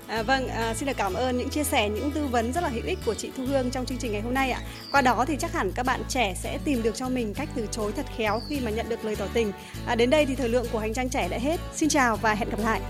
À, 0.07 0.23
vâng, 0.23 0.47
à, 0.47 0.73
xin 0.73 0.87
được 0.87 0.97
cảm 0.97 1.13
ơn 1.13 1.37
những 1.37 1.49
chia 1.49 1.63
sẻ, 1.63 1.89
những 1.89 2.11
tư 2.11 2.25
vấn 2.25 2.53
rất 2.53 2.63
là 2.63 2.69
hữu 2.69 2.83
ích 2.85 2.99
của 3.05 3.13
chị 3.13 3.31
Thu 3.37 3.45
Hương 3.45 3.71
trong 3.71 3.85
chương 3.85 3.97
trình 3.97 4.11
ngày 4.11 4.21
hôm 4.21 4.33
nay 4.33 4.51
ạ. 4.51 4.61
Qua 4.91 5.01
đó 5.01 5.25
thì 5.27 5.35
chắc 5.39 5.53
hẳn 5.53 5.71
các 5.75 5.85
bạn 5.85 6.01
trẻ 6.09 6.33
sẽ 6.35 6.57
tìm 6.65 6.83
được 6.83 6.95
cho 6.95 7.09
mình 7.09 7.33
cách 7.33 7.49
từ 7.55 7.67
chối 7.71 7.91
thật 7.95 8.05
khéo 8.17 8.41
khi 8.49 8.59
mà 8.59 8.71
nhận 8.71 8.89
được 8.89 9.05
lời 9.05 9.15
tỏ 9.15 9.25
tình. 9.33 9.51
À, 9.85 9.95
đến 9.95 10.09
đây 10.09 10.25
thì 10.25 10.35
thời 10.35 10.49
lượng 10.49 10.65
của 10.71 10.79
hành 10.79 10.93
trang 10.93 11.09
trẻ 11.09 11.27
đã 11.27 11.37
hết. 11.37 11.59
Xin 11.75 11.89
chào 11.89 12.15
và 12.15 12.33
hẹn 12.33 12.49
gặp 12.49 12.59
lại. 12.59 12.81